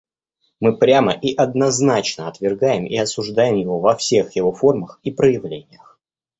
Мы 0.59 0.75
прямо 0.75 1.11
и 1.11 1.35
однозначно 1.35 2.27
отвергаем 2.27 2.87
и 2.87 2.97
осуждаем 2.97 3.55
его 3.57 3.79
во 3.79 3.95
всех 3.95 4.35
его 4.35 4.51
формах 4.51 4.99
и 5.03 5.11
проявлениях. 5.11 5.99